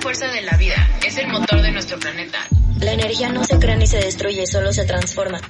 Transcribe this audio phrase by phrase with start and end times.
[0.00, 2.38] fuerza de la vida, es el motor de nuestro planeta.
[2.80, 5.40] La energía no se crea ni se destruye, solo se transforma.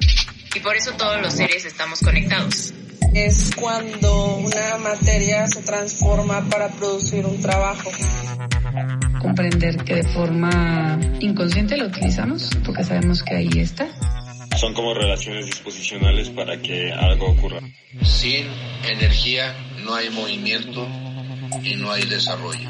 [0.54, 2.74] Y por eso todos los seres estamos conectados.
[3.14, 7.90] Es cuando una materia se transforma para producir un trabajo.
[9.20, 13.88] Comprender que de forma inconsciente lo utilizamos, porque sabemos que ahí está.
[14.58, 17.60] Son como relaciones disposicionales para que algo ocurra.
[18.02, 18.46] Sin
[18.84, 19.54] energía
[19.84, 20.86] no hay movimiento
[21.62, 22.68] y no hay desarrollo.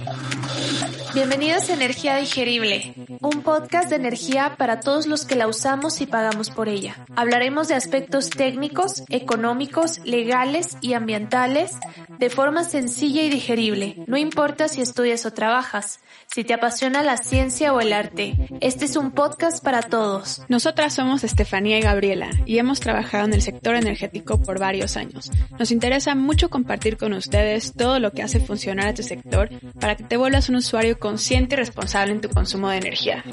[1.15, 6.07] Bienvenidos a Energía Digerible, un podcast de energía para todos los que la usamos y
[6.07, 7.05] pagamos por ella.
[7.17, 11.73] Hablaremos de aspectos técnicos, económicos, legales y ambientales
[12.19, 13.97] de forma sencilla y digerible.
[14.07, 18.37] No importa si estudias o trabajas, si te apasiona la ciencia o el arte.
[18.61, 20.43] Este es un podcast para todos.
[20.49, 25.31] Nosotras somos Estefanía y Gabriela y hemos trabajado en el sector energético por varios años.
[25.59, 29.49] Nos interesa mucho compartir con ustedes todo lo que hace funcionar a tu sector
[29.81, 33.25] para que te vuelvas un usuario consciente y responsable en tu consumo de energía.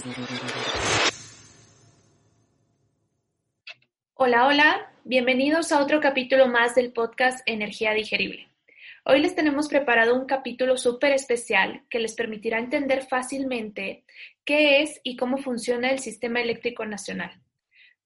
[4.16, 8.48] Hola, hola, bienvenidos a otro capítulo más del podcast Energía Digerible.
[9.06, 14.04] Hoy les tenemos preparado un capítulo súper especial que les permitirá entender fácilmente
[14.44, 17.32] qué es y cómo funciona el sistema eléctrico nacional.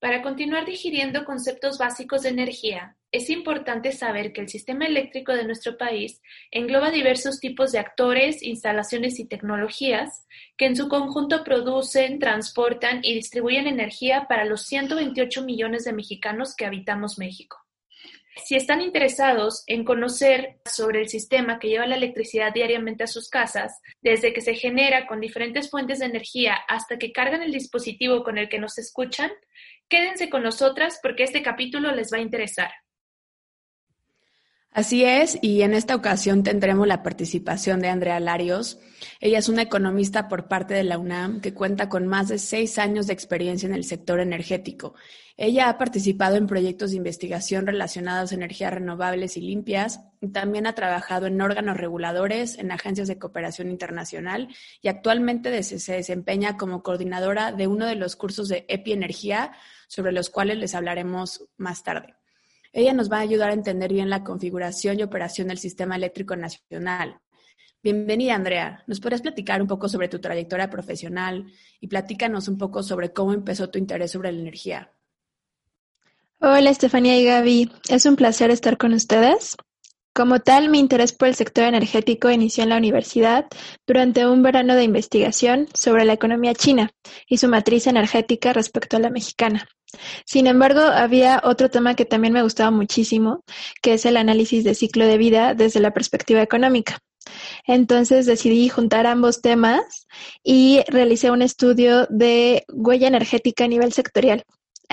[0.01, 5.43] Para continuar digiriendo conceptos básicos de energía, es importante saber que el sistema eléctrico de
[5.43, 10.25] nuestro país engloba diversos tipos de actores, instalaciones y tecnologías
[10.57, 16.55] que en su conjunto producen, transportan y distribuyen energía para los 128 millones de mexicanos
[16.55, 17.59] que habitamos México.
[18.45, 23.29] Si están interesados en conocer sobre el sistema que lleva la electricidad diariamente a sus
[23.29, 28.23] casas, desde que se genera con diferentes fuentes de energía hasta que cargan el dispositivo
[28.23, 29.31] con el que nos escuchan,
[29.91, 32.71] quédense con nosotras porque este capítulo les va a interesar.
[34.73, 38.79] Así es, y en esta ocasión tendremos la participación de Andrea Larios.
[39.19, 42.77] Ella es una economista por parte de la UNAM que cuenta con más de seis
[42.77, 44.93] años de experiencia en el sector energético.
[45.35, 50.65] Ella ha participado en proyectos de investigación relacionados a energías renovables y limpias, y también
[50.65, 54.47] ha trabajado en órganos reguladores, en agencias de cooperación internacional
[54.81, 59.51] y actualmente se desempeña como coordinadora de uno de los cursos de EPI Energía,
[59.89, 62.20] sobre los cuales les hablaremos más tarde.
[62.73, 66.37] Ella nos va a ayudar a entender bien la configuración y operación del sistema eléctrico
[66.37, 67.19] nacional.
[67.83, 68.83] Bienvenida, Andrea.
[68.87, 71.51] ¿Nos podrías platicar un poco sobre tu trayectoria profesional
[71.81, 74.93] y platícanos un poco sobre cómo empezó tu interés sobre la energía?
[76.39, 77.71] Hola, Estefanía y Gaby.
[77.89, 79.57] Es un placer estar con ustedes.
[80.13, 83.45] Como tal, mi interés por el sector energético inició en la universidad
[83.87, 86.91] durante un verano de investigación sobre la economía china
[87.27, 89.69] y su matriz energética respecto a la mexicana.
[90.25, 93.43] Sin embargo, había otro tema que también me gustaba muchísimo,
[93.81, 96.99] que es el análisis de ciclo de vida desde la perspectiva económica.
[97.65, 100.07] Entonces decidí juntar ambos temas
[100.43, 104.43] y realicé un estudio de huella energética a nivel sectorial.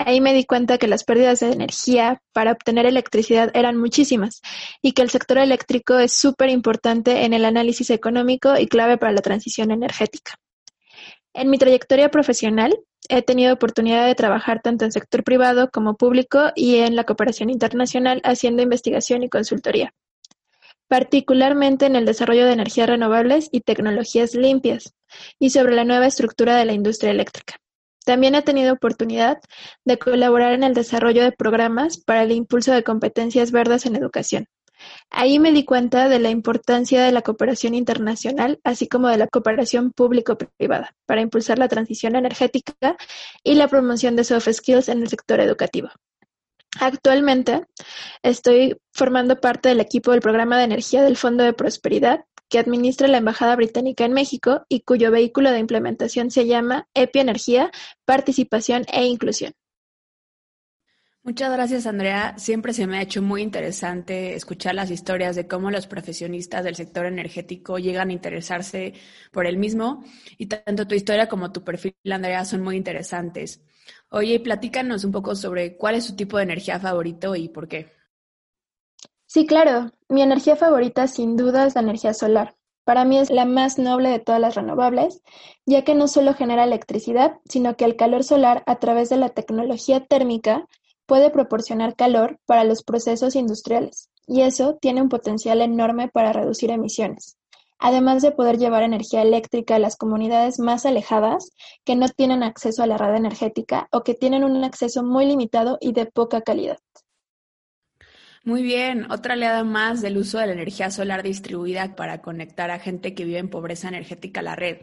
[0.06, 4.42] Ahí me di cuenta que las pérdidas de energía para obtener electricidad eran muchísimas
[4.80, 9.10] y que el sector eléctrico es súper importante en el análisis económico y clave para
[9.10, 10.36] la transición energética.
[11.34, 12.78] En mi trayectoria profesional
[13.08, 17.50] he tenido oportunidad de trabajar tanto en sector privado como público y en la cooperación
[17.50, 19.94] internacional haciendo investigación y consultoría,
[20.86, 24.94] particularmente en el desarrollo de energías renovables y tecnologías limpias,
[25.40, 27.56] y sobre la nueva estructura de la industria eléctrica.
[28.08, 29.38] También he tenido oportunidad
[29.84, 34.46] de colaborar en el desarrollo de programas para el impulso de competencias verdes en educación,
[35.10, 39.26] Ahí me di cuenta de la importancia de la cooperación internacional, así como de la
[39.26, 42.96] cooperación público-privada, para impulsar la transición energética
[43.44, 45.90] y la promoción de soft skills en el sector educativo.
[46.80, 47.66] Actualmente
[48.22, 53.08] estoy formando parte del equipo del programa de energía del Fondo de Prosperidad que administra
[53.08, 57.70] la Embajada Británica en México y cuyo vehículo de implementación se llama EPI Energía,
[58.04, 59.52] Participación e Inclusión.
[61.28, 62.38] Muchas gracias, Andrea.
[62.38, 66.74] Siempre se me ha hecho muy interesante escuchar las historias de cómo los profesionistas del
[66.74, 68.94] sector energético llegan a interesarse
[69.30, 70.02] por el mismo.
[70.38, 73.62] Y tanto tu historia como tu perfil, Andrea, son muy interesantes.
[74.08, 77.97] Oye, platícanos un poco sobre cuál es tu tipo de energía favorito y por qué.
[79.38, 79.92] Sí, claro.
[80.08, 82.56] Mi energía favorita sin duda es la energía solar.
[82.82, 85.22] Para mí es la más noble de todas las renovables,
[85.64, 89.28] ya que no solo genera electricidad, sino que el calor solar a través de la
[89.28, 90.66] tecnología térmica
[91.06, 96.72] puede proporcionar calor para los procesos industriales, y eso tiene un potencial enorme para reducir
[96.72, 97.38] emisiones,
[97.78, 101.52] además de poder llevar energía eléctrica a las comunidades más alejadas
[101.84, 105.78] que no tienen acceso a la red energética o que tienen un acceso muy limitado
[105.80, 106.78] y de poca calidad.
[108.48, 112.78] Muy bien, otra oleada más del uso de la energía solar distribuida para conectar a
[112.78, 114.78] gente que vive en pobreza energética a la red.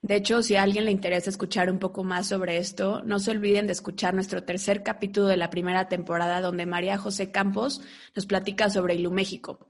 [0.00, 3.32] De hecho, si a alguien le interesa escuchar un poco más sobre esto, no se
[3.32, 7.82] olviden de escuchar nuestro tercer capítulo de la primera temporada donde María José Campos
[8.16, 9.68] nos platica sobre Iluméxico.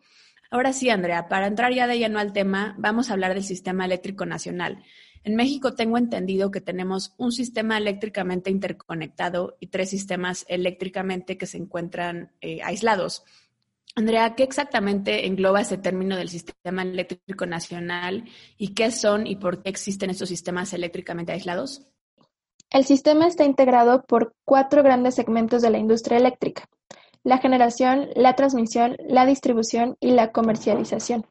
[0.53, 3.85] Ahora sí, Andrea, para entrar ya de lleno al tema, vamos a hablar del sistema
[3.85, 4.85] eléctrico nacional.
[5.25, 11.47] En México tengo entendido que tenemos un sistema eléctricamente interconectado y tres sistemas eléctricamente que
[11.47, 13.25] se encuentran eh, aislados.
[13.97, 18.25] Andrea, ¿qué exactamente engloba ese término del sistema eléctrico nacional
[18.59, 21.87] y qué son y por qué existen estos sistemas eléctricamente aislados?
[22.71, 26.69] El sistema está integrado por cuatro grandes segmentos de la industria eléctrica,
[27.23, 31.25] la generación, la transmisión, la distribución y la comercialización.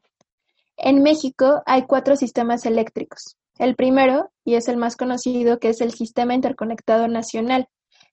[0.76, 3.36] En México hay cuatro sistemas eléctricos.
[3.58, 7.68] El primero, y es el más conocido, que es el Sistema Interconectado Nacional,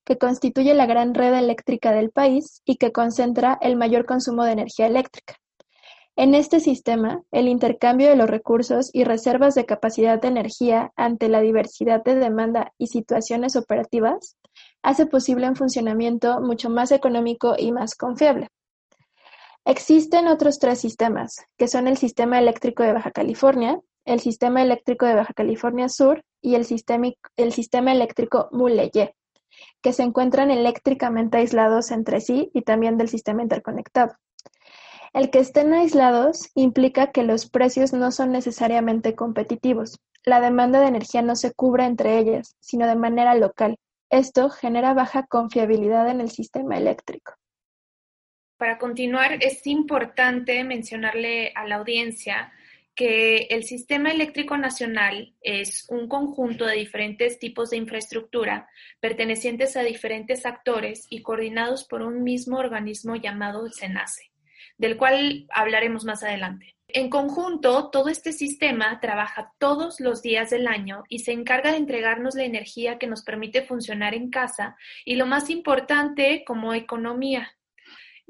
[0.05, 4.51] que constituye la gran red eléctrica del país y que concentra el mayor consumo de
[4.51, 5.35] energía eléctrica.
[6.15, 11.29] En este sistema, el intercambio de los recursos y reservas de capacidad de energía ante
[11.29, 14.38] la diversidad de demanda y situaciones operativas
[14.83, 18.49] hace posible un funcionamiento mucho más económico y más confiable.
[19.63, 25.06] Existen otros tres sistemas, que son el Sistema Eléctrico de Baja California, el Sistema Eléctrico
[25.06, 29.15] de Baja California Sur y el Sistema, el sistema Eléctrico Muleye,
[29.81, 34.15] que se encuentran eléctricamente aislados entre sí y también del sistema interconectado.
[35.13, 40.00] El que estén aislados implica que los precios no son necesariamente competitivos.
[40.24, 43.77] La demanda de energía no se cubre entre ellas, sino de manera local.
[44.09, 47.33] Esto genera baja confiabilidad en el sistema eléctrico.
[48.57, 52.53] Para continuar, es importante mencionarle a la audiencia
[52.95, 59.83] que el sistema eléctrico nacional es un conjunto de diferentes tipos de infraestructura pertenecientes a
[59.83, 64.31] diferentes actores y coordinados por un mismo organismo llamado SENACE,
[64.77, 66.75] del cual hablaremos más adelante.
[66.93, 71.77] En conjunto, todo este sistema trabaja todos los días del año y se encarga de
[71.77, 77.55] entregarnos la energía que nos permite funcionar en casa y lo más importante como economía,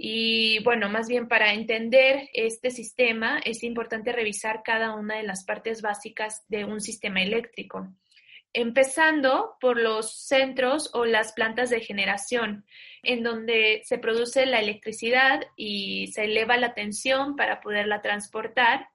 [0.03, 5.45] y bueno, más bien para entender este sistema es importante revisar cada una de las
[5.45, 7.87] partes básicas de un sistema eléctrico,
[8.51, 12.65] empezando por los centros o las plantas de generación,
[13.03, 18.87] en donde se produce la electricidad y se eleva la tensión para poderla transportar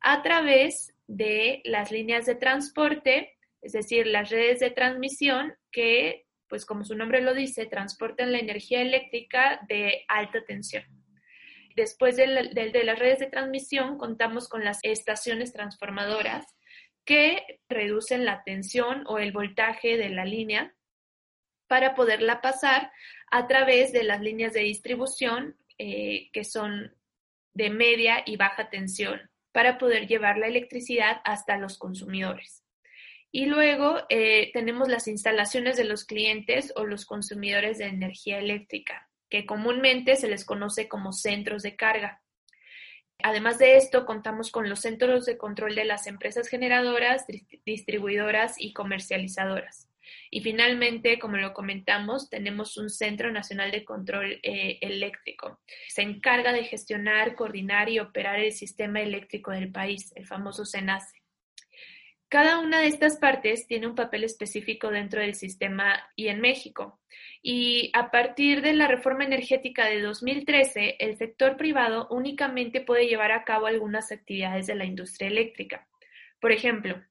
[0.00, 6.66] a través de las líneas de transporte, es decir, las redes de transmisión que pues
[6.66, 10.84] como su nombre lo dice, transportan la energía eléctrica de alta tensión.
[11.74, 16.44] Después de, las redes de transmisión, contamos con las estaciones transformadoras
[17.06, 20.74] que reducen la tensión o el voltaje de la línea
[21.68, 22.92] para poderla pasar
[23.30, 26.94] a través de las líneas de distribución eh, que son
[27.54, 29.22] de media y baja tensión
[29.52, 32.61] para poder llevar la electricidad hasta los consumidores.
[33.34, 39.08] Y luego eh, tenemos las instalaciones de los clientes o los consumidores de energía eléctrica,
[39.30, 42.20] que comúnmente se les conoce como centros de carga.
[43.22, 47.24] Además de esto, contamos con los centros de control de las empresas generadoras,
[47.64, 49.88] distribuidoras y comercializadoras.
[50.30, 55.60] Y finalmente, como lo comentamos, tenemos un Centro Nacional de Control eh, Eléctrico.
[55.88, 61.21] Se encarga de gestionar, coordinar y operar el sistema eléctrico del país, el famoso SENACE.
[62.32, 66.98] Cada una de estas partes tiene un papel específico dentro del sistema y en México.
[67.42, 73.32] Y a partir de la reforma energética de 2013, el sector privado únicamente puede llevar
[73.32, 75.86] a cabo algunas actividades de la industria eléctrica.
[76.40, 77.04] Por ejemplo,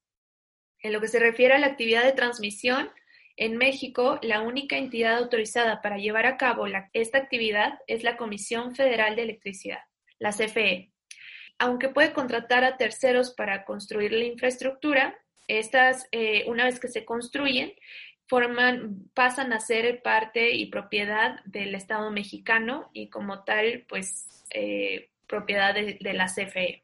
[0.80, 2.90] en lo que se refiere a la actividad de transmisión,
[3.38, 8.76] en México, la única entidad autorizada para llevar a cabo esta actividad es la Comisión
[8.76, 9.84] Federal de Electricidad,
[10.18, 10.92] la CFE
[11.62, 15.16] aunque puede contratar a terceros para construir la infraestructura,
[15.48, 17.72] estas, eh, una vez que se construyen,
[19.14, 25.76] pasan a ser parte y propiedad del Estado mexicano y como tal, pues, eh, propiedad
[25.76, 26.84] de, de la CFE.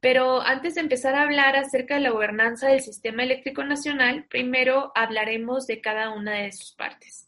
[0.00, 4.92] Pero antes de empezar a hablar acerca de la gobernanza del sistema eléctrico nacional, primero
[4.94, 7.27] hablaremos de cada una de sus partes.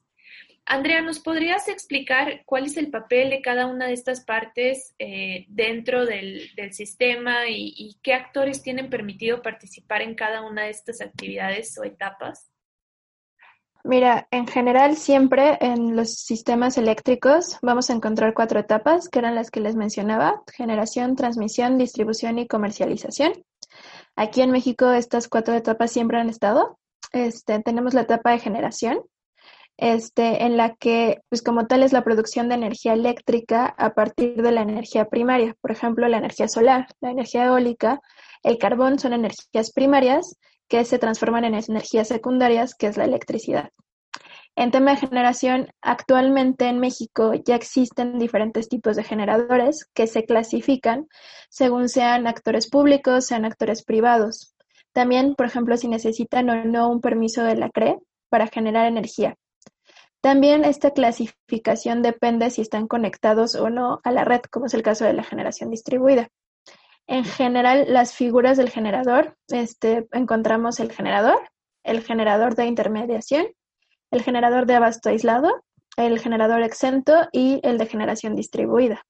[0.73, 5.45] Andrea, ¿nos podrías explicar cuál es el papel de cada una de estas partes eh,
[5.49, 11.77] dentro del, sistema y, qué actores tienen permitido participar en cada una de estas actividades
[11.77, 12.53] o etapas?
[13.83, 19.35] Mira, en general siempre en los sistemas eléctricos vamos a encontrar cuatro etapas, que eran
[19.35, 23.33] las que les mencionaba, generación, transmisión, distribución y comercialización.
[24.15, 26.79] Aquí en México estas cuatro etapas siempre han estado.
[27.13, 29.01] Este, tenemos la etapa de generación,
[29.81, 34.43] este, en la que, pues como tal, es la producción de energía eléctrica a partir
[34.43, 35.57] de la energía primaria.
[35.63, 38.01] Por ejemplo, la energía solar, la energía eólica,
[38.43, 40.37] el carbón son energías primarias
[40.69, 43.71] que se transforman en energías secundarias, que es la electricidad.
[44.55, 50.27] En tema de generación, actualmente en México ya existen diferentes tipos de generadores que se
[50.27, 51.07] clasifican
[51.49, 54.55] según sean actores públicos, sean actores privados.
[54.93, 57.97] También, por ejemplo, si necesitan o no un permiso de la CRE
[58.29, 59.37] para generar energía.
[60.21, 64.83] También esta clasificación depende si están conectados o no a la red, como es el
[64.83, 66.29] caso de la generación distribuida.
[67.07, 71.41] En general, las figuras del generador, este, encontramos el generador,
[71.83, 73.47] el generador de intermediación,
[74.11, 75.65] el generador de abasto aislado,
[75.97, 79.05] el generador exento y el de generación distribuida.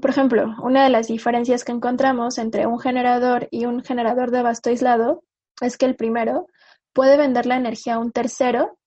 [0.00, 4.38] Por ejemplo, una de las diferencias que encontramos entre un generador y un generador de
[4.38, 5.22] abasto aislado
[5.60, 6.46] es que el primero
[6.92, 8.77] puede vender la energía a un tercero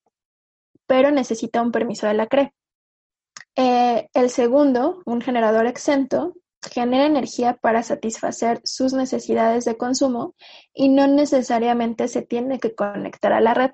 [0.91, 2.53] pero necesita un permiso de la CRE.
[3.55, 6.33] Eh, el segundo, un generador exento,
[6.69, 10.36] genera energía para satisfacer sus necesidades de consumo
[10.74, 13.71] y no necesariamente se tiene que conectar a la red.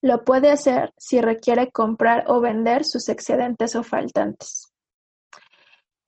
[0.00, 4.72] Lo puede hacer si requiere comprar o vender sus excedentes o faltantes.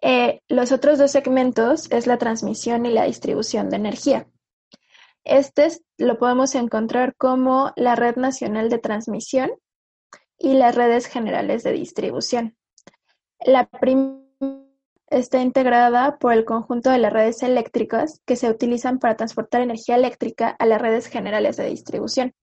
[0.01, 4.27] Eh, los otros dos segmentos es la transmisión y la distribución de energía.
[5.25, 9.51] Este lo podemos encontrar como la Red Nacional de Transmisión
[10.39, 12.57] y las redes generales de distribución.
[13.41, 14.19] La primera
[15.11, 19.97] está integrada por el conjunto de las redes eléctricas que se utilizan para transportar energía
[19.97, 22.35] eléctrica a las redes generales de distribución.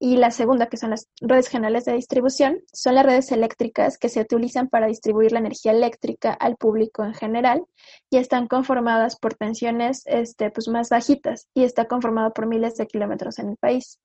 [0.00, 4.08] Y la segunda, que son las redes generales de distribución, son las redes eléctricas que
[4.08, 7.64] se utilizan para distribuir la energía eléctrica al público en general
[8.08, 12.86] y están conformadas por tensiones este, pues, más bajitas y está conformado por miles de
[12.86, 13.98] kilómetros en el país.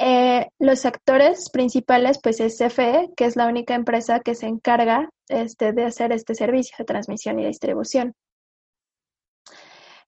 [0.00, 5.10] Eh, los actores principales, pues es CFE, que es la única empresa que se encarga
[5.26, 8.14] este, de hacer este servicio de transmisión y distribución.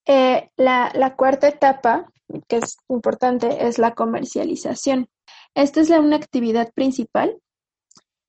[0.06, 2.06] Eh, la, la, cuarta etapa,
[2.48, 5.08] que es importante, es la comercialización.
[5.54, 7.36] Esta es una actividad principal,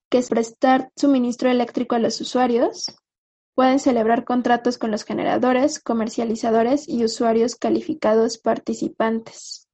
[0.09, 2.97] que es prestar suministro eléctrico a los usuarios.
[3.53, 9.67] Pueden celebrar contratos con los generadores, comercializadores y usuarios calificados participantes.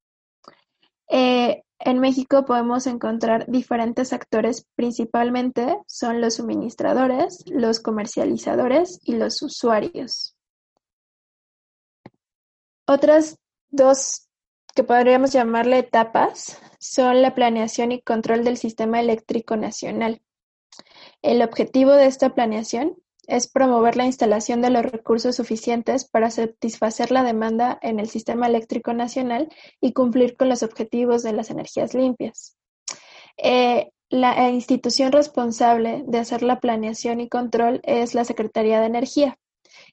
[1.10, 9.42] Eh, en México podemos encontrar diferentes actores, principalmente son los suministradores, los comercializadores y los
[9.42, 10.36] usuarios.
[12.88, 13.38] Otras
[13.70, 14.28] dos
[14.74, 20.22] que podríamos llamarle etapas son la planeación y control del sistema eléctrico nacional.
[21.22, 22.96] El objetivo de esta planeación
[23.28, 28.48] es promover la instalación de los recursos suficientes para satisfacer la demanda en el sistema
[28.48, 29.50] eléctrico nacional
[29.82, 32.58] y cumplir con los objetivos de las energías limpias.
[33.38, 39.38] Eh, la institución responsable de hacer la planeación y control es la Secretaría de Energía.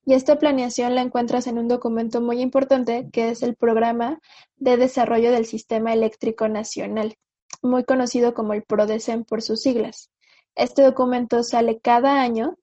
[0.04, 4.20] Y esta planeación la encuentras en un documento muy importante que es el Programa
[4.56, 7.16] de Desarrollo del Sistema Eléctrico Nacional,
[7.60, 10.10] muy conocido como el PRODECEN por sus siglas.
[10.54, 12.56] Este documento sale cada año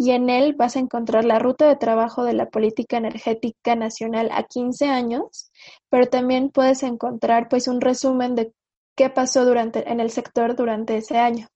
[0.00, 4.30] y en él vas a encontrar la ruta de trabajo de la política energética nacional
[4.32, 5.52] a 15 años,
[5.90, 8.54] pero también puedes encontrar pues un resumen de
[8.96, 11.48] qué pasó durante, en el sector durante ese año.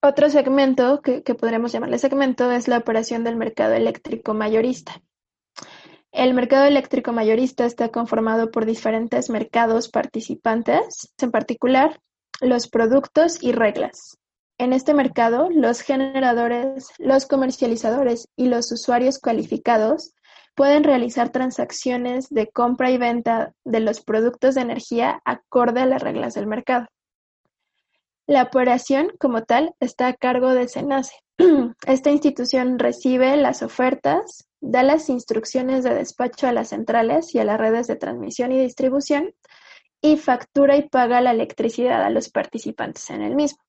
[0.00, 5.02] Otro segmento que, que podremos llamarle segmento es la operación del mercado eléctrico mayorista.
[6.12, 12.00] El mercado eléctrico mayorista está conformado por diferentes mercados participantes, en particular
[12.40, 14.16] los productos y reglas.
[14.58, 20.14] En este mercado, los generadores, los comercializadores y los usuarios cualificados
[20.54, 26.02] pueden realizar transacciones de compra y venta de los productos de energía acorde a las
[26.02, 26.86] reglas del mercado.
[28.26, 31.12] La operación, como tal, está a cargo de SENACE.
[31.86, 37.44] Esta institución recibe las ofertas, da las instrucciones de despacho a las centrales y a
[37.44, 39.34] las redes de transmisión y distribución
[40.00, 43.65] y factura y paga la electricidad a los participantes en el mismo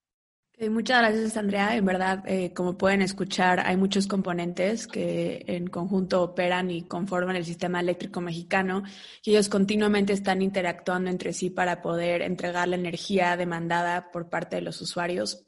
[0.70, 1.76] muchas gracias, Andrea.
[1.76, 7.36] En verdad, eh, como pueden escuchar, hay muchos componentes que en conjunto operan y conforman
[7.36, 8.84] el sistema eléctrico mexicano
[9.24, 14.56] y ellos continuamente están interactuando entre sí para poder entregar la energía demandada por parte
[14.56, 15.46] de los usuarios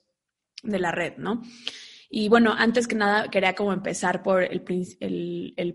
[0.62, 1.42] de la red, ¿no?
[2.12, 4.62] Y bueno, antes que nada, quería como empezar por el,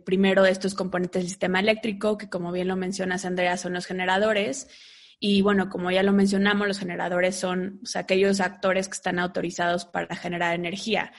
[0.04, 3.86] primero de estos componentes del sistema eléctrico, que como bien lo mencionas, Andrea, son los
[3.86, 4.68] generadores
[5.18, 10.14] y bueno, como ya lo mencionamos, los generadores son aquellos actores que están autorizados para
[10.16, 11.12] generar energía,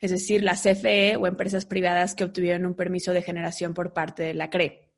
[0.00, 4.22] es decir, la CFE o empresas privadas que obtuvieron un permiso de generación por parte
[4.22, 4.90] de la CRE.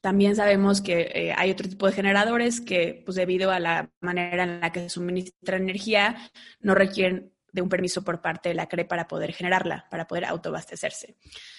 [0.00, 4.44] También sabemos que eh, hay otro tipo de generadores que, pues debido a la manera
[4.44, 6.16] en la que se suministra energía,
[6.60, 10.24] no requieren de un permiso por parte de la CRE para poder generarla, para poder
[10.24, 11.16] autoabastecerse.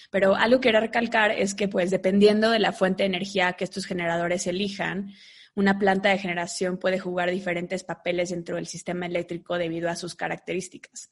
[0.09, 3.65] Pero algo que quiero recalcar es que, pues, dependiendo de la fuente de energía que
[3.65, 5.13] estos generadores elijan,
[5.59, 10.15] una planta de generación puede jugar diferentes papeles dentro del sistema eléctrico debido a sus
[10.15, 11.11] características.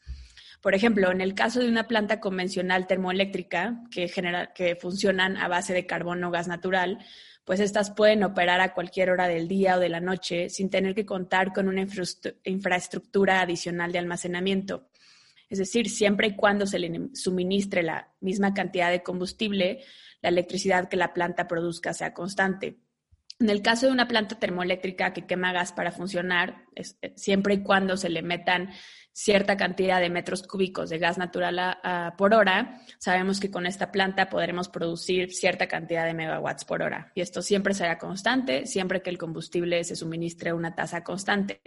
[0.61, 5.49] Por ejemplo, en el caso de una planta convencional termoeléctrica que, genera, que funcionan a
[5.49, 6.97] base de carbón o gas natural,
[7.43, 10.95] pues estas pueden operar a cualquier hora del día o de la noche sin tener
[10.95, 11.85] que contar con una
[12.45, 14.89] infraestructura adicional de almacenamiento.
[15.49, 19.83] Es decir, siempre y cuando se le suministre la misma cantidad de combustible,
[20.21, 22.77] la electricidad que la planta produzca sea constante.
[23.39, 27.63] En el caso de una planta termoeléctrica que quema gas para funcionar, eh, siempre y
[27.63, 28.71] cuando se le metan
[29.13, 31.79] cierta cantidad de metros cúbicos de gas natural
[32.19, 37.11] por hora, sabemos que con esta planta podremos producir cierta cantidad de megawatts por hora.
[37.15, 41.59] Y esto siempre será constante, siempre que el combustible se suministre a una tasa constante.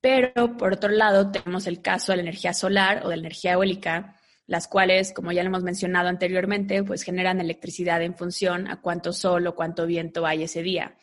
[0.00, 3.52] Pero por otro lado, tenemos el caso de la energía solar o de la energía
[3.52, 4.19] eólica,
[4.50, 9.12] las cuales, como ya lo hemos mencionado anteriormente, pues generan electricidad en función a cuánto
[9.12, 10.96] sol o cuánto viento hay ese día.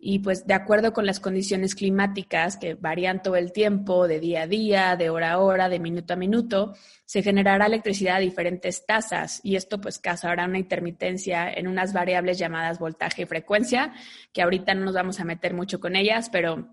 [0.00, 4.42] Y pues de acuerdo con las condiciones climáticas que varían todo el tiempo, de día
[4.42, 6.74] a día, de hora a hora, de minuto a minuto,
[7.04, 12.36] se generará electricidad a diferentes tasas y esto pues causará una intermitencia en unas variables
[12.36, 13.92] llamadas voltaje y frecuencia,
[14.32, 16.68] que ahorita no nos vamos a meter mucho con ellas, pero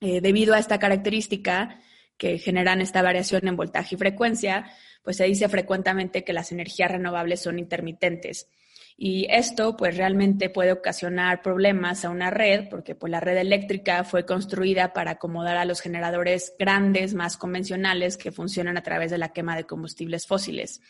[0.00, 1.78] eh, debido a esta característica
[2.16, 4.70] que generan esta variación en voltaje y frecuencia,
[5.02, 8.48] pues se dice frecuentemente que las energías renovables son intermitentes.
[8.96, 14.04] Y esto pues realmente puede ocasionar problemas a una red porque pues la red eléctrica
[14.04, 19.18] fue construida para acomodar a los generadores grandes, más convencionales que funcionan a través de
[19.18, 20.80] la quema de combustibles fósiles.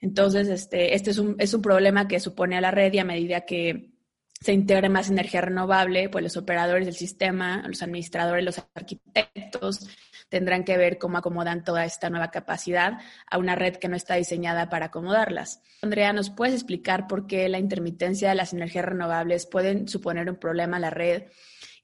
[0.00, 3.04] Entonces, este, este es, un, es un problema que supone a la red y a
[3.04, 3.92] medida que
[4.40, 9.88] se integre más energía renovable, pues los operadores del sistema, los administradores, los arquitectos
[10.32, 12.94] tendrán que ver cómo acomodan toda esta nueva capacidad
[13.30, 15.60] a una red que no está diseñada para acomodarlas.
[15.82, 20.36] Andrea, ¿nos puedes explicar por qué la intermitencia de las energías renovables pueden suponer un
[20.36, 21.24] problema a la red?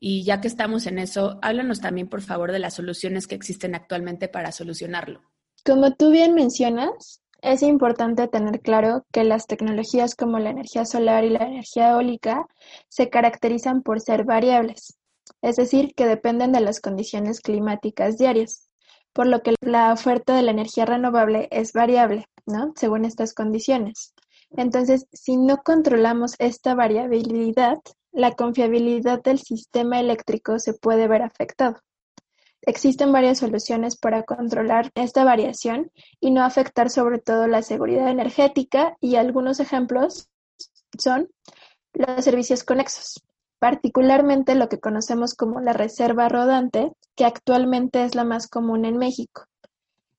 [0.01, 3.75] Y ya que estamos en eso, háblanos también, por favor, de las soluciones que existen
[3.75, 5.21] actualmente para solucionarlo.
[5.63, 11.25] Como tú bien mencionas, es importante tener claro que las tecnologías como la energía solar
[11.25, 12.47] y la energía eólica
[12.89, 14.98] se caracterizan por ser variables
[15.43, 18.69] es decir, que dependen de las condiciones climáticas diarias,
[19.13, 22.73] por lo que la oferta de la energía renovable es variable, ¿no?
[22.77, 24.15] Según estas condiciones.
[24.51, 27.79] Entonces, si no controlamos esta variabilidad,
[28.13, 31.79] la confiabilidad del sistema eléctrico se puede ver afectado.
[32.63, 38.97] Existen varias soluciones para controlar esta variación y no afectar sobre todo la seguridad energética
[39.01, 40.29] y algunos ejemplos
[40.99, 41.29] son
[41.93, 43.23] los servicios conexos
[43.59, 48.97] particularmente lo que conocemos como la reserva rodante, que actualmente es la más común en
[48.97, 49.45] México.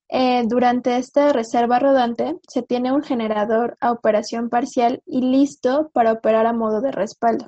[0.10, 6.14] Eh, durante esta reserva rodante se tiene un generador a operación parcial y listo para
[6.14, 7.48] operar a modo de respaldo.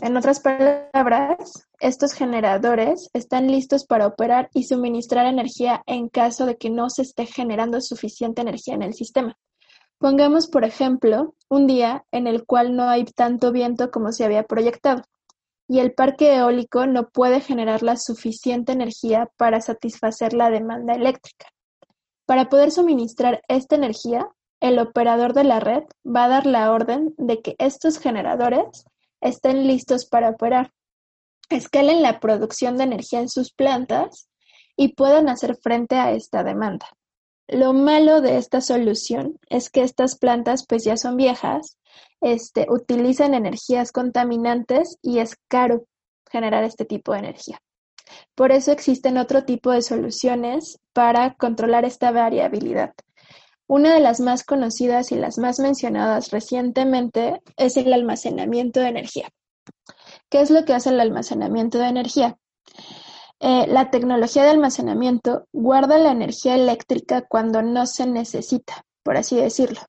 [0.00, 6.56] En otras palabras, estos generadores están listos para operar y suministrar energía en caso de
[6.56, 9.36] que no se esté generando suficiente energía en el sistema.
[9.98, 14.44] Pongamos, por ejemplo, un día en el cual no hay tanto viento como se había
[14.44, 15.02] proyectado,
[15.66, 21.46] y el parque eólico no puede generar la suficiente energía para satisfacer la demanda eléctrica.
[22.26, 24.28] Para poder suministrar esta energía,
[24.60, 28.84] el operador de la red va a dar la orden de que estos generadores
[29.20, 30.72] estén listos para operar,
[31.48, 34.28] escalen la producción de energía en sus plantas
[34.76, 36.86] y puedan hacer frente a esta demanda.
[37.48, 41.78] Lo malo de esta solución es que estas plantas pues ya son viejas,
[42.20, 45.86] este, utilizan energías contaminantes y es caro
[46.30, 47.58] generar este tipo de energía.
[48.34, 52.92] Por eso existen otro tipo de soluciones para controlar esta variabilidad.
[53.66, 59.28] Una de las más conocidas y las más mencionadas recientemente es el almacenamiento de energía.
[60.30, 62.38] ¿Qué es lo que hace el almacenamiento de energía?
[63.40, 69.36] Eh, la tecnología de almacenamiento guarda la energía eléctrica cuando no se necesita, por así
[69.36, 69.80] decirlo.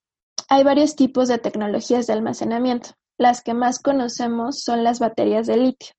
[0.50, 2.92] Hay varios tipos de tecnologías de almacenamiento.
[3.18, 5.94] Las que más conocemos son las baterías de litio.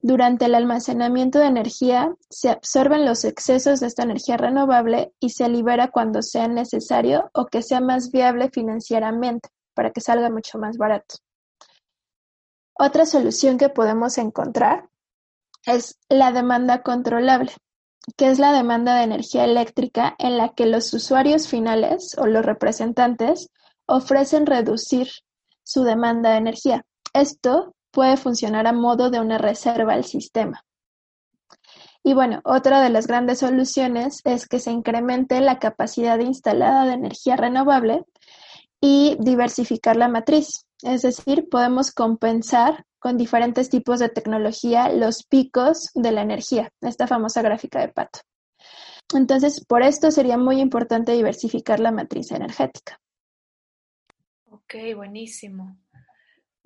[0.00, 5.48] Durante el almacenamiento de energía se absorben los excesos de esta energía renovable y se
[5.48, 10.76] libera cuando sea necesario o que sea más viable financieramente para que salga mucho más
[10.76, 11.16] barato.
[12.78, 14.88] Otra solución que podemos encontrar
[15.66, 17.52] es la demanda controlable,
[18.16, 22.46] que es la demanda de energía eléctrica en la que los usuarios finales o los
[22.46, 23.50] representantes
[23.86, 25.08] ofrecen reducir
[25.64, 26.84] su demanda de energía.
[27.12, 30.64] Esto puede funcionar a modo de una reserva al sistema.
[32.04, 36.92] Y bueno, otra de las grandes soluciones es que se incremente la capacidad instalada de
[36.92, 38.04] energía renovable
[38.80, 40.65] y diversificar la matriz.
[40.82, 47.06] Es decir, podemos compensar con diferentes tipos de tecnología los picos de la energía, esta
[47.06, 48.20] famosa gráfica de Pato.
[49.14, 53.00] Entonces, por esto sería muy importante diversificar la matriz energética.
[54.50, 55.76] Ok, buenísimo.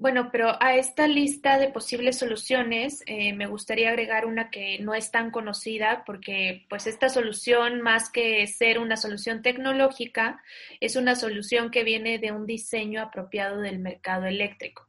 [0.01, 4.95] Bueno, pero a esta lista de posibles soluciones eh, me gustaría agregar una que no
[4.95, 10.43] es tan conocida porque pues esta solución, más que ser una solución tecnológica,
[10.81, 14.89] es una solución que viene de un diseño apropiado del mercado eléctrico.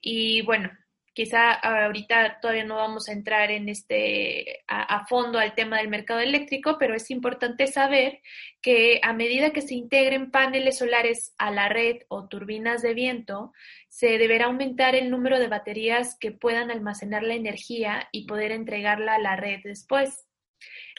[0.00, 0.70] Y bueno,
[1.14, 6.20] Quizá ahorita todavía no vamos a entrar en este a, fondo al tema del mercado
[6.20, 8.20] eléctrico, pero es importante saber
[8.62, 13.52] que a medida que se integren paneles solares a la red o turbinas de viento,
[13.88, 19.16] se deberá aumentar el número de baterías que puedan almacenar la energía y poder entregarla
[19.16, 20.26] a la red después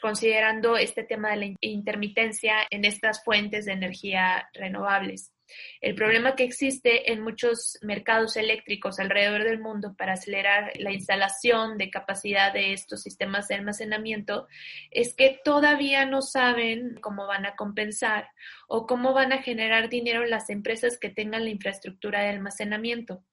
[0.00, 5.33] considerando este tema de la intermitencia en estas fuentes de energía renovables.
[5.80, 11.78] El problema que existe en muchos mercados eléctricos alrededor del mundo para acelerar la instalación
[11.78, 14.46] de capacidad de estos sistemas de almacenamiento
[14.90, 18.28] es que todavía no saben cómo van a compensar
[18.68, 23.24] o cómo van a generar dinero las empresas que tengan la infraestructura de almacenamiento.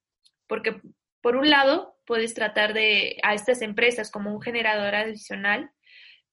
[0.47, 0.81] Porque
[1.21, 5.71] por un lado, puedes tratar de a estas empresas como un generador adicional,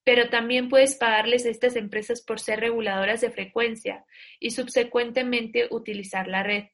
[0.08, 4.06] pero también puedes pagarles a estas empresas por ser reguladoras de frecuencia
[4.40, 6.64] y subsecuentemente utilizar la red.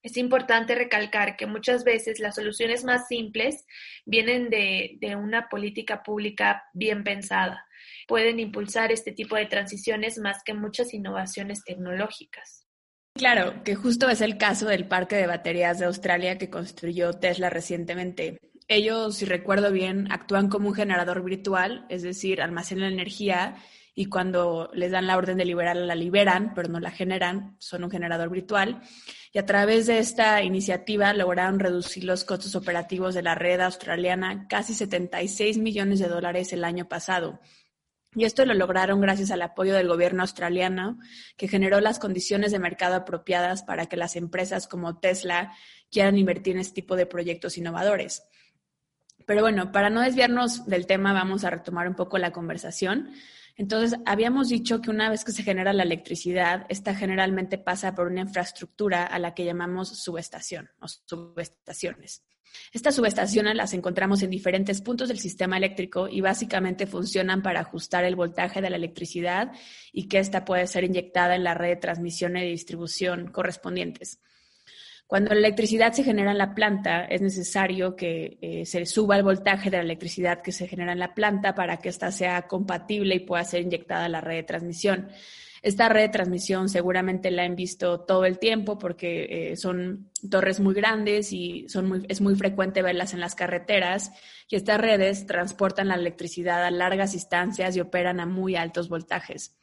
[0.00, 3.66] Es importante recalcar que muchas veces las soluciones más simples
[4.04, 7.66] vienen de, de, una política pública bien pensada.
[8.06, 12.64] Pueden impulsar este tipo de transiciones más que muchas innovaciones tecnológicas.
[13.14, 17.50] Claro, que justo es el caso del parque de baterías de Australia que construyó Tesla
[17.50, 18.38] recientemente.
[18.68, 23.56] Ellos, si recuerdo bien, actúan como un generador virtual, es decir, almacenan energía
[23.94, 27.84] y cuando les dan la orden de liberarla, la liberan, pero no la generan, son
[27.84, 28.82] un generador virtual.
[29.32, 34.48] Y a través de esta iniciativa lograron reducir los costos operativos de la red australiana
[34.48, 37.40] casi 76 millones de dólares el año pasado.
[38.14, 40.98] Y esto lo lograron gracias al apoyo del gobierno australiano,
[41.36, 45.52] que generó las condiciones de mercado apropiadas para que las empresas como Tesla
[45.90, 48.24] quieran invertir en este tipo de proyectos innovadores.
[49.26, 53.10] Pero bueno, para no desviarnos del tema, vamos a retomar un poco la conversación.
[53.56, 58.06] Entonces, habíamos dicho que una vez que se genera la electricidad, esta generalmente pasa por
[58.06, 62.22] una infraestructura a la que llamamos subestación o subestaciones.
[62.72, 68.04] Estas subestaciones las encontramos en diferentes puntos del sistema eléctrico y básicamente funcionan para ajustar
[68.04, 69.52] el voltaje de la electricidad
[69.92, 74.20] y que ésta puede ser inyectada en la red de transmisión y distribución correspondientes.
[75.06, 79.22] Cuando la electricidad se genera en la planta, es necesario que eh, se suba el
[79.22, 83.14] voltaje de la electricidad que se genera en la planta para que ésta sea compatible
[83.14, 85.08] y pueda ser inyectada a la red de transmisión.
[85.62, 90.58] Esta red de transmisión seguramente la han visto todo el tiempo porque eh, son torres
[90.58, 91.66] muy grandes y
[92.08, 94.12] es muy frecuente verlas en las carreteras
[94.48, 99.56] y estas redes transportan la electricidad a largas distancias y operan a muy altos voltajes.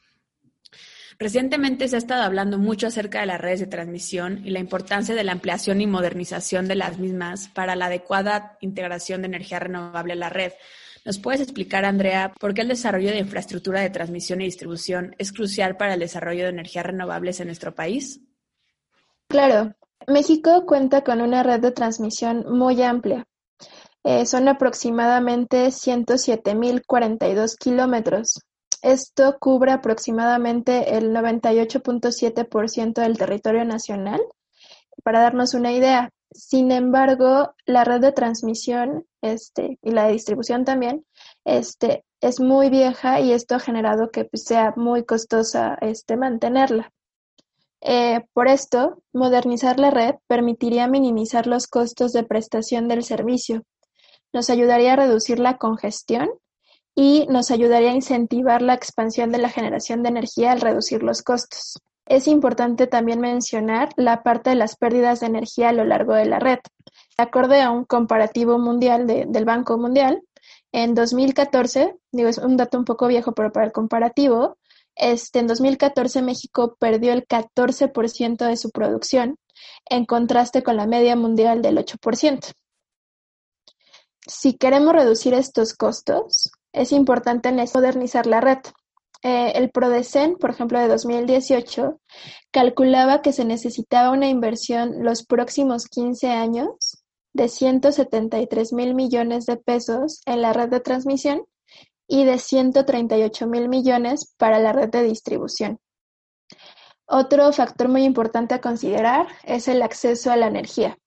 [1.18, 5.14] Recientemente se ha estado hablando mucho acerca de las redes de transmisión y la importancia
[5.14, 10.14] de la ampliación y modernización de las mismas para la adecuada integración de energía renovable
[10.14, 10.52] a la red.
[11.04, 15.32] ¿Nos puedes explicar, Andrea, por qué el desarrollo de infraestructura de transmisión y distribución es
[15.32, 18.20] crucial para el desarrollo de energías renovables en nuestro país?
[19.28, 19.74] Claro,
[20.06, 23.26] México cuenta con una red de transmisión muy amplia.
[24.02, 28.40] Eh, son aproximadamente 107.042 kilómetros,
[28.84, 34.20] esto cubre aproximadamente el 98.7% del territorio nacional.
[35.02, 40.66] Para darnos una idea, sin embargo, la red de transmisión este, y la de distribución
[40.66, 41.06] también
[41.46, 46.92] este, es muy vieja y esto ha generado que pues, sea muy costosa este, mantenerla.
[47.80, 53.62] Eh, por esto, modernizar la red permitiría minimizar los costos de prestación del servicio,
[54.34, 56.28] nos ayudaría a reducir la congestión
[56.94, 61.22] y nos ayudaría a incentivar la expansión de la generación de energía al reducir los
[61.22, 61.78] costos.
[62.06, 66.26] Es importante también mencionar la parte de las pérdidas de energía a lo largo de
[66.26, 66.58] la red.
[67.16, 70.22] Acorde a un comparativo mundial del Banco Mundial,
[70.72, 74.58] en 2014, digo, es un dato un poco viejo, pero para el comparativo,
[74.96, 79.38] este, en 2014 México perdió el 14% de su producción,
[79.88, 82.52] en contraste con la media mundial del 8%.
[84.26, 88.58] Si queremos reducir estos costos, es importante modernizar la red.
[89.22, 91.98] Eh, el PRODECEN, por ejemplo, de 2018,
[92.50, 99.56] calculaba que se necesitaba una inversión los próximos 15 años de 173 mil millones de
[99.56, 101.44] pesos en la red de transmisión
[102.06, 105.78] y de 138 mil millones para la red de distribución.
[107.06, 110.98] Otro factor muy importante a considerar es el acceso a la energía.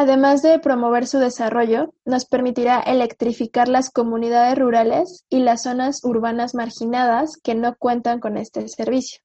[0.00, 6.54] Además de promover su desarrollo, nos permitirá electrificar las comunidades rurales y las zonas urbanas
[6.54, 9.20] marginadas que no cuentan con este servicio.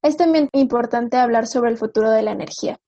[0.00, 2.80] Es también importante hablar sobre el futuro de la energía.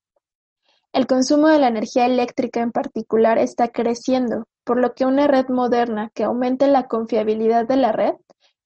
[0.95, 5.51] El consumo de la energía eléctrica en particular está creciendo, por lo que una red
[5.51, 8.15] moderna que aumente la confiabilidad de la red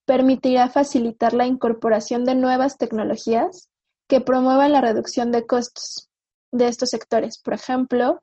[0.04, 3.68] permitirá facilitar la incorporación de nuevas tecnologías
[4.06, 6.08] que promuevan la reducción de costos
[6.52, 7.38] de estos sectores.
[7.38, 8.20] Por ejemplo,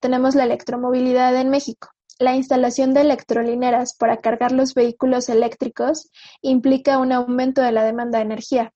[0.00, 1.88] tenemos la electromovilidad en México.
[2.18, 6.10] La instalación de electrolineras para cargar los vehículos eléctricos
[6.42, 8.72] implica un aumento de la demanda de energía.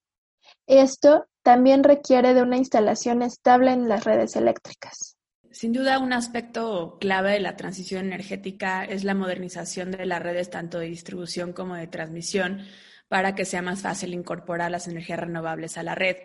[0.65, 5.15] Esto también requiere de una instalación estable en las redes eléctricas.
[5.51, 10.49] Sin duda, un aspecto clave de la transición energética es la modernización de las redes
[10.49, 12.65] tanto de distribución como de transmisión
[13.07, 16.17] para que sea más fácil incorporar las energías renovables a la red.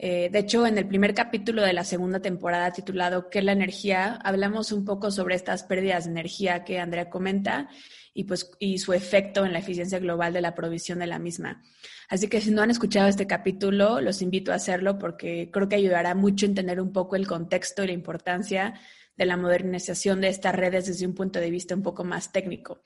[0.00, 3.52] Eh, de hecho, en el primer capítulo de la segunda temporada titulado ¿Qué es la
[3.52, 4.20] energía?
[4.22, 7.68] hablamos un poco sobre estas pérdidas de energía que Andrea comenta
[8.14, 11.62] y, pues, y su efecto en la eficiencia global de la provisión de la misma.
[12.08, 15.76] Así que si no han escuchado este capítulo, los invito a hacerlo porque creo que
[15.76, 18.74] ayudará mucho a entender un poco el contexto y la importancia
[19.16, 22.82] de la modernización de estas redes desde un punto de vista un poco más técnico.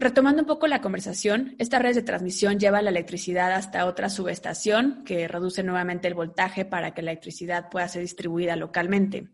[0.00, 5.04] Retomando un poco la conversación, esta red de transmisión lleva la electricidad hasta otra subestación
[5.04, 9.28] que reduce nuevamente el voltaje para que la electricidad pueda ser distribuida localmente.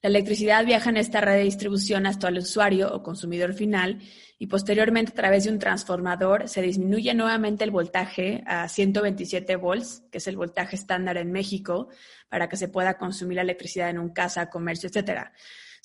[0.00, 4.00] La electricidad viaja en esta red de distribución hasta el usuario o consumidor final
[4.38, 10.02] y posteriormente a través de un transformador se disminuye nuevamente el voltaje a 127 volts,
[10.10, 11.88] que es el voltaje estándar en México,
[12.30, 15.34] para que se pueda consumir la electricidad en un casa, comercio, etcétera.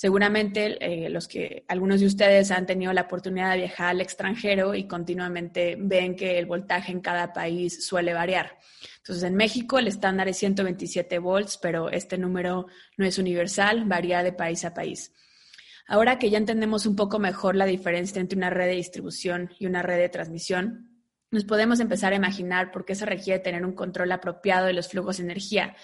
[0.04, 4.76] Seguramente eh, los que algunos de ustedes han tenido la oportunidad de viajar al extranjero
[4.76, 8.60] y continuamente ven que el voltaje en cada país suele variar.
[8.98, 14.24] Entonces, en México el estándar es 127 volts, pero este número no es universal, varía
[14.24, 15.14] de país a país.
[15.88, 19.68] Ahora que ya entendemos un poco mejor la diferencia entre una red de distribución y
[19.68, 23.72] una red de transmisión, nos podemos empezar a imaginar por qué se requiere tener un
[23.72, 25.78] control apropiado de los flujos de energía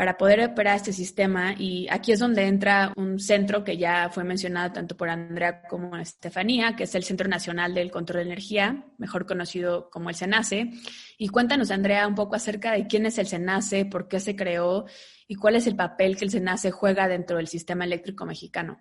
[0.00, 1.52] para poder operar este sistema.
[1.58, 5.94] Y aquí es donde entra un centro que ya fue mencionado tanto por Andrea como
[5.94, 10.70] Estefanía, que es el Centro Nacional del Control de Energía, mejor conocido como el SENACE.
[11.18, 14.86] Y cuéntanos, Andrea, un poco acerca de quién es el SENACE, por qué se creó
[15.28, 18.80] y cuál es el papel que el SENACE juega dentro del sistema eléctrico mexicano.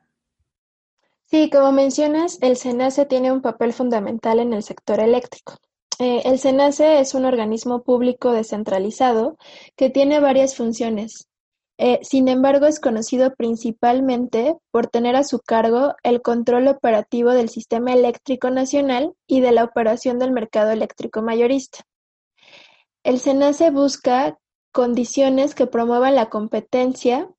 [1.25, 5.59] Sí, como mencionas, el SENACE tiene un papel fundamental en el sector eléctrico.
[5.99, 9.37] Eh, el SENACE es un organismo público descentralizado
[9.75, 11.27] que tiene varias funciones.
[11.77, 17.49] Eh, sin embargo, es conocido principalmente por tener a su cargo el control operativo del
[17.49, 21.79] sistema eléctrico nacional y de la operación del mercado eléctrico mayorista.
[23.03, 24.37] El SENACE busca
[24.71, 27.29] condiciones que promuevan la competencia,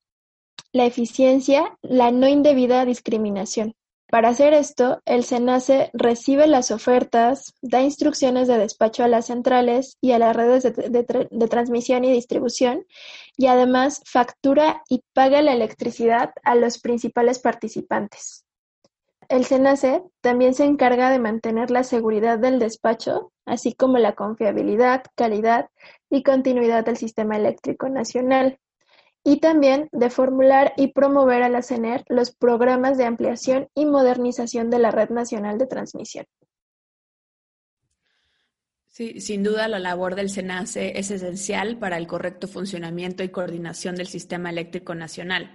[0.72, 3.74] la eficiencia, la no indebida discriminación.
[4.10, 9.98] Para hacer esto, el SENACE recibe las ofertas, da instrucciones de despacho a las centrales
[10.00, 12.86] y a las redes de, transmisión y distribución
[13.36, 18.44] y además factura y paga la electricidad a los principales participantes.
[19.28, 25.04] El SENACE también se encarga de mantener la seguridad del despacho, así como la confiabilidad,
[25.14, 25.68] calidad
[26.10, 28.58] y continuidad del sistema eléctrico nacional
[29.24, 34.70] y también de formular y promover a la CENER los programas de ampliación y modernización
[34.70, 36.26] de la Red Nacional de Transmisión.
[38.88, 43.94] Sí, sin duda la labor del SENACE es esencial para el correcto funcionamiento y coordinación
[43.94, 45.54] del sistema eléctrico nacional.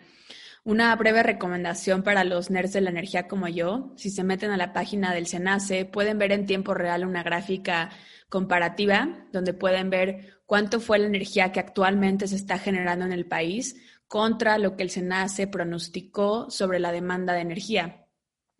[0.64, 4.58] Una breve recomendación para los nerds de la energía como yo, si se meten a
[4.58, 7.92] la página del SENACE pueden ver en tiempo real una gráfica
[8.36, 13.26] comparativa donde pueden ver cuánto fue la energía que actualmente se está generando en el
[13.26, 13.78] país
[14.10, 18.06] contra lo que el SENACE pronosticó sobre la demanda de energía.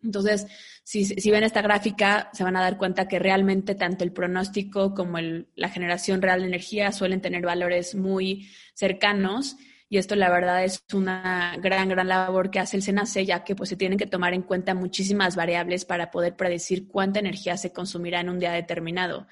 [0.02, 0.46] Entonces,
[0.82, 5.18] si, ven esta gráfica, se van a dar cuenta que realmente tanto el pronóstico como
[5.54, 9.56] la generación real de energía suelen tener valores muy cercanos.
[9.90, 13.54] Y esto, la verdad, es una gran, gran labor que hace el SENACE, ya que
[13.54, 17.74] pues, se tienen que tomar en cuenta muchísimas variables para poder predecir cuánta energía se
[17.74, 19.26] consumirá en un día determinado.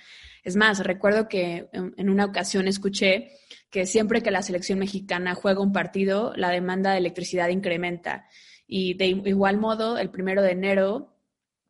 [0.44, 3.32] Es más, recuerdo que en una ocasión escuché
[3.70, 8.28] que siempre que la selección mexicana juega un partido, la demanda de electricidad incrementa.
[8.66, 11.16] Y de igual modo, el primero de enero,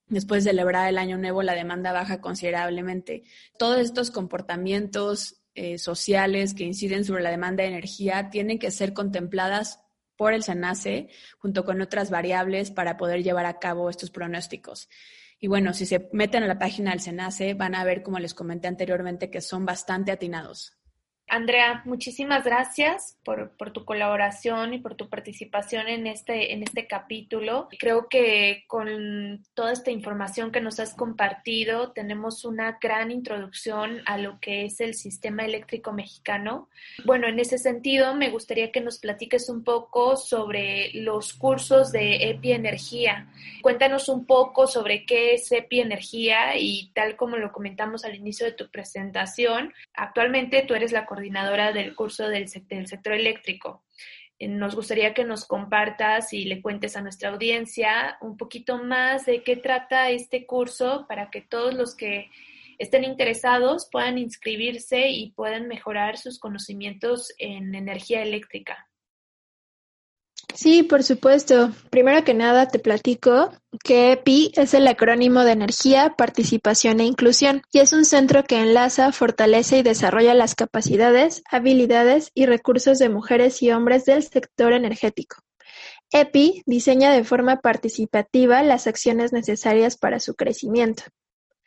[0.09, 3.23] después de celebrar el año nuevo, la demanda baja considerablemente.
[3.59, 8.93] Todos estos comportamientos eh, sociales que inciden sobre la demanda de energía tienen que ser
[8.93, 9.81] contempladas
[10.17, 11.09] por el SENACE
[11.39, 14.89] junto con otras variables para poder llevar a cabo estos pronósticos.
[15.45, 18.33] Y bueno, si se meten a la página del SENACE, van a ver, como les
[18.33, 20.73] comenté anteriormente, que son bastante atinados.
[21.29, 27.69] Andrea, muchísimas gracias por, tu colaboración y por tu participación en este, en este capítulo.
[27.79, 34.19] Creo que con toda esta información que nos has compartido tenemos una gran introducción a
[34.19, 36.69] lo que es el sistema eléctrico mexicano.
[37.05, 42.31] Bueno, en ese sentido me gustaría que nos platiques un poco sobre los cursos de
[42.31, 43.29] EPI Energía.
[43.63, 48.45] Cuéntanos un poco sobre qué es EPI Energía y tal como lo comentamos al inicio
[48.47, 53.85] de tu presentación, actualmente tú eres la coordinadora del curso del, sector eléctrico.
[54.39, 59.27] Eh, nos gustaría que nos compartas y le cuentes a nuestra audiencia un poquito más
[59.27, 62.31] de qué trata este curso para que todos los que
[62.79, 68.89] estén interesados puedan inscribirse y puedan mejorar sus conocimientos en energía eléctrica.
[70.55, 71.73] Sí, por supuesto.
[71.91, 73.51] Primero que nada te platico
[73.83, 78.61] que EPI es el acrónimo de Energía, Participación e Inclusión y es un centro que
[78.61, 84.73] enlaza, fortalece y desarrolla las capacidades, habilidades y recursos de mujeres y hombres del sector
[84.73, 85.39] energético.
[86.13, 91.03] EPI diseña de forma participativa las acciones necesarias para su crecimiento.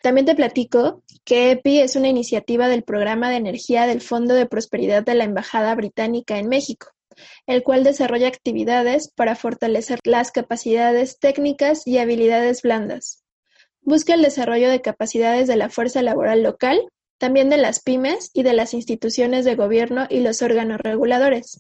[0.01, 4.45] También te platico que EPI es una iniciativa del Programa de Energía del Fondo de
[4.45, 6.87] Prosperidad de la Embajada Británica en México
[7.45, 13.23] el cual desarrolla actividades para fortalecer las capacidades técnicas y habilidades blandas.
[13.81, 16.81] Busca el desarrollo de capacidades de la fuerza laboral local,
[17.17, 21.57] también de las pymes y de las instituciones de gobierno y los órganos reguladores.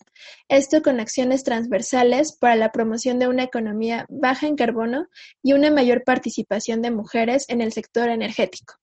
[0.49, 5.07] Esto con acciones transversales para la promoción de una economía baja en carbono
[5.43, 8.75] y una mayor participación de mujeres en el sector energético.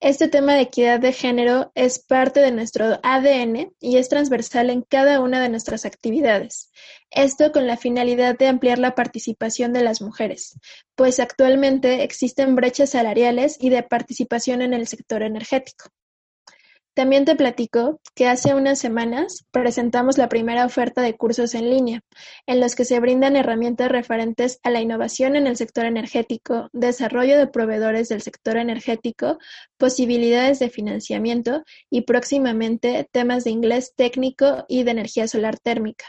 [0.00, 4.82] Este tema de equidad de género es parte de nuestro ADN y es transversal en
[4.82, 6.70] cada una de nuestras actividades.
[7.10, 10.56] Esto con la finalidad de ampliar la participación de las mujeres,
[10.94, 15.90] pues actualmente existen brechas salariales y de participación en el sector energético.
[16.94, 22.00] También te platico que hace unas semanas presentamos la primera oferta de cursos en línea,
[22.46, 27.38] en los que se brindan herramientas referentes a la innovación en el sector energético, desarrollo
[27.38, 29.38] de proveedores del sector energético,
[29.76, 36.06] posibilidades de financiamiento y próximamente temas de inglés técnico y de energía solar térmica.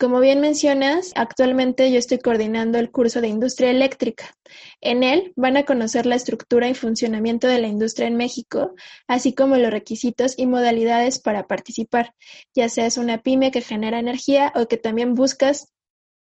[0.00, 4.34] Como bien mencionas, actualmente yo estoy coordinando el curso de Industria Eléctrica.
[4.80, 8.74] En él van a conocer la estructura y funcionamiento de la industria en México,
[9.06, 12.14] así como los requisitos y modalidades para participar,
[12.54, 15.70] ya seas una pyme que genera energía o que también buscas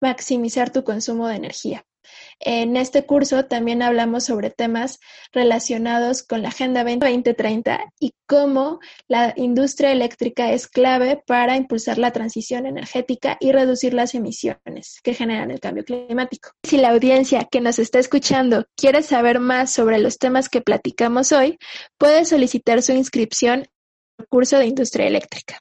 [0.00, 1.84] maximizar tu consumo de energía.
[2.40, 4.99] En este curso también hablamos sobre temas
[5.33, 12.12] relacionados con la Agenda 2030 y cómo la industria eléctrica es clave para impulsar la
[12.12, 16.51] transición energética y reducir las emisiones que generan el cambio climático.
[16.62, 21.33] Si la audiencia que nos está escuchando quiere saber más sobre los temas que platicamos
[21.33, 21.59] hoy,
[21.99, 23.66] puede solicitar su inscripción
[24.19, 25.59] al curso de industria eléctrica.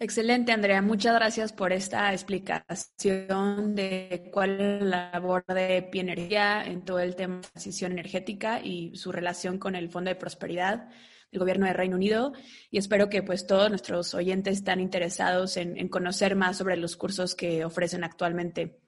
[0.00, 0.82] Excelente, Andrea.
[0.82, 7.14] Muchas gracias por esta explicación de cuál es la labor de Pienergía en todo el
[7.14, 10.88] tema de transición energética y su relación con el Fondo de Prosperidad
[11.30, 12.32] del Gobierno de Reino Unido.
[12.70, 16.96] Y espero que pues todos nuestros oyentes están interesados en, en conocer más sobre los
[16.96, 18.80] cursos que ofrecen actualmente.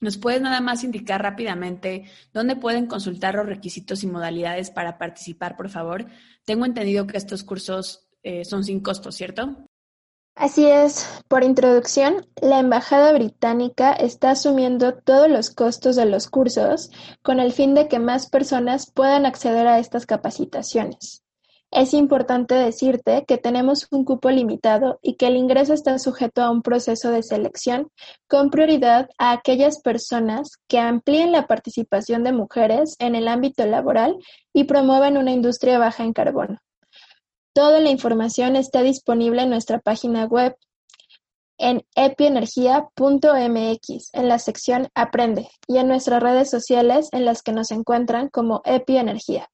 [0.00, 5.54] ¿Nos puedes nada más indicar rápidamente dónde pueden consultar los requisitos y modalidades para participar,
[5.54, 6.06] por favor?
[6.46, 9.68] Tengo entendido que estos cursos eh, son sin costo, ¿cierto?
[10.36, 16.90] Así es, por introducción, la Embajada británica está asumiendo todos los costos de los cursos
[17.22, 21.24] con el fin de que más personas puedan acceder a estas capacitaciones.
[21.70, 26.50] Es importante decirte que tenemos un cupo limitado y que el ingreso está sujeto a
[26.50, 27.90] un proceso de selección
[28.28, 34.18] con prioridad a aquellas personas que amplíen la participación de mujeres en el ámbito laboral
[34.52, 36.58] y promuevan una industria baja en carbono.
[37.56, 40.54] Toda la información está disponible en nuestra página web
[41.56, 47.70] en epienergia.mx en la sección Aprende y en nuestras redes sociales en las que nos
[47.70, 49.48] encuentran como Epienergia.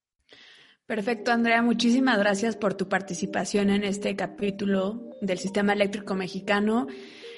[0.85, 1.63] Perfecto, Andrea.
[1.63, 6.89] Muchísimas gracias por tu participación en este capítulo del Sistema Eléctrico Mexicano.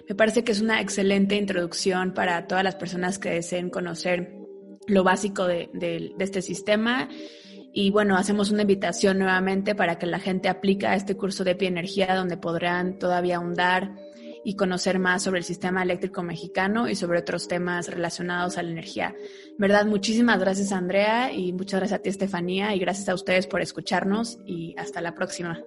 [0.09, 4.35] Me parece que es una excelente introducción para todas las personas que deseen conocer
[4.87, 7.11] lo básico de, de este sistema
[7.77, 11.57] y bueno, hacemos una invitación nuevamente para que la gente aplique a este curso de
[11.59, 13.97] Energía donde podrán todavía ahondar
[14.45, 18.71] y conocer más sobre el sistema eléctrico mexicano y sobre otros temas relacionados a la
[18.71, 19.17] energía.
[19.59, 19.87] ¿Verdad?
[19.87, 24.39] Muchísimas gracias Andrea y muchas gracias a ti Estefanía y gracias a ustedes por escucharnos
[24.47, 25.65] y hasta la próxima.